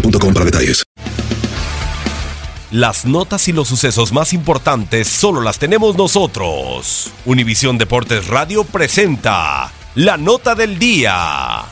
boostmobile.com 0.00 0.34
para 0.34 0.44
detalles. 0.44 0.84
Las 2.72 3.06
notas 3.06 3.46
y 3.48 3.52
los 3.52 3.68
sucesos 3.68 4.12
más 4.12 4.32
importantes 4.32 5.08
solo 5.08 5.40
las 5.40 5.58
tenemos 5.58 5.96
nosotros. 5.96 7.12
Univisión 7.24 7.78
Deportes 7.78 8.26
Radio 8.26 8.64
presenta 8.64 9.72
la 9.94 10.16
nota 10.16 10.54
del 10.54 10.78
día. 10.78 11.62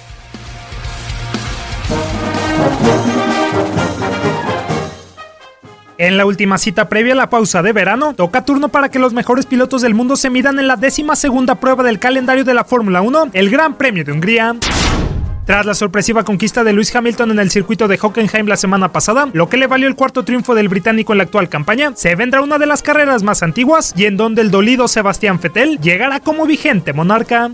En 5.99 6.16
la 6.16 6.26
última 6.26 6.59
cita 6.59 6.88
previa 6.88 7.12
a 7.12 7.16
la 7.16 7.31
pausa 7.31 7.62
de 7.62 7.72
verano, 7.72 8.15
toca 8.15 8.44
turno 8.44 8.69
para 8.69 8.88
que 8.88 8.99
los 8.99 9.12
mejores 9.12 9.47
pilotos 9.47 9.82
del 9.82 9.94
mundo 9.94 10.16
se 10.16 10.31
midan 10.31 10.59
en 10.59 10.69
la 10.69 10.76
décima 10.76 11.16
segunda 11.16 11.56
prueba 11.56 11.82
del 11.82 11.99
calendario 11.99 12.44
de 12.44 12.54
la 12.54 12.65
Fórmula 12.65 13.00
1, 13.00 13.31
el 13.32 13.50
Gran 13.50 13.76
Premio 13.76 14.04
de 14.04 14.12
Hungría. 14.12 14.56
Tras 15.44 15.66
la 15.66 15.75
sorpresiva 15.75 16.25
conquista 16.25 16.65
de 16.65 16.72
Lewis 16.72 16.94
Hamilton 16.97 17.32
en 17.32 17.38
el 17.38 17.50
circuito 17.50 17.87
de 17.87 17.99
Hockenheim 18.00 18.47
la 18.47 18.56
semana 18.56 18.93
pasada, 18.93 19.28
lo 19.34 19.50
que 19.50 19.59
le 19.59 19.66
valió 19.66 19.88
el 19.88 19.94
cuarto 19.94 20.25
triunfo 20.25 20.55
del 20.55 20.69
británico 20.69 21.12
en 21.12 21.19
la 21.19 21.25
actual 21.25 21.50
campaña, 21.50 21.93
se 21.94 22.15
vendrá 22.15 22.41
una 22.41 22.56
de 22.56 22.66
las 22.66 22.82
carreras 22.82 23.22
más 23.22 23.43
antiguas 23.43 23.93
y 23.94 24.06
en 24.06 24.16
donde 24.16 24.41
el 24.41 24.50
dolido 24.50 24.88
Sebastián 24.88 25.38
Vettel 25.43 25.78
llegará 25.81 26.21
como 26.21 26.47
vigente 26.47 26.94
monarca. 26.94 27.50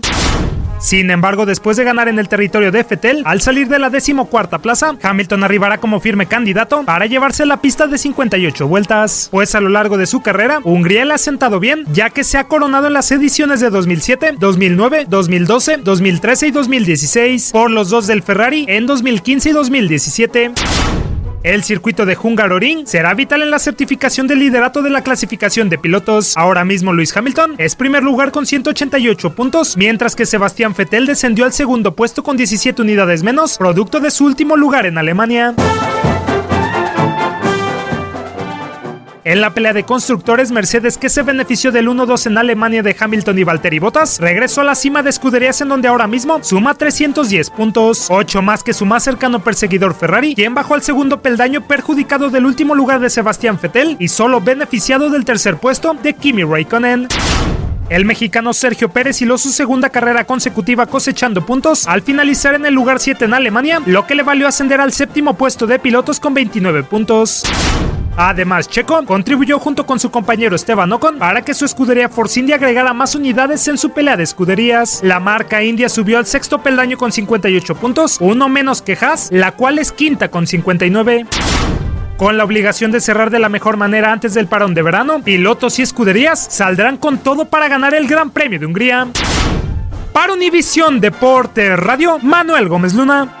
Sin 0.81 1.11
embargo, 1.11 1.45
después 1.45 1.77
de 1.77 1.83
ganar 1.83 2.07
en 2.07 2.17
el 2.17 2.27
territorio 2.27 2.71
de 2.71 2.83
Fettel, 2.83 3.21
al 3.23 3.39
salir 3.39 3.67
de 3.67 3.77
la 3.77 3.91
decimocuarta 3.91 4.57
plaza, 4.57 4.95
Hamilton 5.01 5.43
arribará 5.43 5.77
como 5.77 5.99
firme 5.99 6.25
candidato 6.25 6.83
para 6.85 7.05
llevarse 7.05 7.45
la 7.45 7.61
pista 7.61 7.85
de 7.85 7.99
58 7.99 8.67
vueltas. 8.67 9.29
Pues 9.31 9.53
a 9.53 9.61
lo 9.61 9.69
largo 9.69 9.97
de 9.97 10.07
su 10.07 10.21
carrera, 10.21 10.59
Hungría 10.63 11.05
le 11.05 11.13
ha 11.13 11.19
sentado 11.19 11.59
bien, 11.59 11.85
ya 11.93 12.09
que 12.09 12.23
se 12.23 12.39
ha 12.39 12.45
coronado 12.45 12.87
en 12.87 12.93
las 12.93 13.11
ediciones 13.11 13.59
de 13.59 13.69
2007, 13.69 14.35
2009, 14.39 15.05
2012, 15.07 15.77
2013 15.77 16.47
y 16.47 16.51
2016, 16.51 17.51
por 17.51 17.69
los 17.69 17.89
dos 17.89 18.07
del 18.07 18.23
Ferrari 18.23 18.65
en 18.67 18.87
2015 18.87 19.49
y 19.49 19.53
2017. 19.53 20.51
El 21.43 21.63
circuito 21.63 22.05
de 22.05 22.15
Hungaroring 22.21 22.85
será 22.85 23.15
vital 23.15 23.41
en 23.41 23.49
la 23.49 23.57
certificación 23.57 24.27
del 24.27 24.39
liderato 24.39 24.83
de 24.83 24.91
la 24.91 25.01
clasificación 25.01 25.69
de 25.69 25.79
pilotos. 25.79 26.37
Ahora 26.37 26.63
mismo 26.63 26.93
Luis 26.93 27.15
Hamilton 27.17 27.55
es 27.57 27.75
primer 27.75 28.03
lugar 28.03 28.31
con 28.31 28.45
188 28.45 29.33
puntos, 29.33 29.75
mientras 29.75 30.15
que 30.15 30.27
Sebastián 30.27 30.75
Vettel 30.77 31.07
descendió 31.07 31.45
al 31.45 31.53
segundo 31.53 31.95
puesto 31.95 32.21
con 32.21 32.37
17 32.37 32.81
unidades 32.83 33.23
menos, 33.23 33.57
producto 33.57 33.99
de 33.99 34.11
su 34.11 34.25
último 34.25 34.55
lugar 34.55 34.85
en 34.85 34.99
Alemania. 34.99 35.55
En 39.23 39.39
la 39.39 39.53
pelea 39.53 39.71
de 39.73 39.83
constructores, 39.83 40.51
Mercedes, 40.51 40.97
que 40.97 41.07
se 41.07 41.21
benefició 41.21 41.71
del 41.71 41.87
1-2 41.87 42.25
en 42.25 42.39
Alemania 42.39 42.81
de 42.81 42.95
Hamilton 42.99 43.37
y 43.37 43.43
Valtteri 43.43 43.77
Bottas, 43.77 44.19
regresó 44.19 44.61
a 44.61 44.63
la 44.63 44.73
cima 44.73 45.03
de 45.03 45.11
escuderías 45.11 45.61
en 45.61 45.69
donde 45.69 45.87
ahora 45.87 46.07
mismo 46.07 46.43
suma 46.43 46.73
310 46.73 47.51
puntos, 47.51 48.07
8 48.09 48.41
más 48.41 48.63
que 48.63 48.73
su 48.73 48.83
más 48.87 49.03
cercano 49.03 49.43
perseguidor 49.43 49.93
Ferrari, 49.93 50.33
quien 50.33 50.55
bajó 50.55 50.73
al 50.73 50.81
segundo 50.81 51.21
peldaño 51.21 51.67
perjudicado 51.67 52.31
del 52.31 52.47
último 52.47 52.73
lugar 52.73 52.99
de 52.99 53.11
Sebastián 53.11 53.59
Vettel 53.61 53.95
y 53.99 54.07
solo 54.07 54.41
beneficiado 54.41 55.11
del 55.11 55.23
tercer 55.23 55.57
puesto 55.57 55.93
de 55.93 56.15
Kimi 56.15 56.43
Raikkonen. 56.43 57.07
El 57.89 58.05
mexicano 58.05 58.53
Sergio 58.53 58.89
Pérez 58.89 59.21
hiló 59.21 59.37
su 59.37 59.49
segunda 59.49 59.91
carrera 59.91 60.23
consecutiva 60.23 60.87
cosechando 60.87 61.45
puntos 61.45 61.87
al 61.87 62.01
finalizar 62.01 62.55
en 62.55 62.65
el 62.65 62.73
lugar 62.73 62.99
7 62.99 63.25
en 63.25 63.35
Alemania, 63.35 63.83
lo 63.85 64.07
que 64.07 64.15
le 64.15 64.23
valió 64.23 64.47
ascender 64.47 64.81
al 64.81 64.93
séptimo 64.93 65.35
puesto 65.35 65.67
de 65.67 65.77
pilotos 65.77 66.19
con 66.19 66.33
29 66.33 66.81
puntos. 66.83 67.43
Además, 68.17 68.67
Checo 68.67 69.05
contribuyó 69.05 69.59
junto 69.59 69.85
con 69.85 69.99
su 69.99 70.11
compañero 70.11 70.55
Esteban 70.55 70.91
Ocon 70.91 71.17
para 71.17 71.43
que 71.43 71.53
su 71.53 71.65
escudería 71.65 72.09
Force 72.09 72.39
India 72.39 72.55
agregara 72.55 72.93
más 72.93 73.15
unidades 73.15 73.67
en 73.67 73.77
su 73.77 73.91
pelea 73.91 74.17
de 74.17 74.23
escuderías. 74.23 75.01
La 75.03 75.19
marca 75.19 75.63
India 75.63 75.89
subió 75.89 76.17
al 76.17 76.25
sexto 76.25 76.61
peldaño 76.61 76.97
con 76.97 77.11
58 77.11 77.75
puntos, 77.75 78.17
uno 78.19 78.49
menos 78.49 78.81
que 78.81 78.97
Haas, 78.99 79.29
la 79.31 79.53
cual 79.53 79.79
es 79.79 79.91
quinta 79.91 80.29
con 80.29 80.45
59. 80.45 81.25
Con 82.17 82.37
la 82.37 82.43
obligación 82.43 82.91
de 82.91 83.01
cerrar 83.01 83.31
de 83.31 83.39
la 83.39 83.49
mejor 83.49 83.77
manera 83.77 84.11
antes 84.11 84.33
del 84.33 84.47
parón 84.47 84.75
de 84.75 84.83
verano, 84.83 85.23
pilotos 85.23 85.79
y 85.79 85.81
escuderías 85.81 86.39
saldrán 86.51 86.97
con 86.97 87.17
todo 87.17 87.45
para 87.45 87.67
ganar 87.67 87.95
el 87.95 88.07
Gran 88.07 88.29
Premio 88.29 88.59
de 88.59 88.67
Hungría. 88.67 89.07
Para 90.13 90.33
Univisión 90.33 90.99
Deporte 90.99 91.75
Radio, 91.75 92.19
Manuel 92.19 92.67
Gómez 92.67 92.93
Luna. 92.93 93.40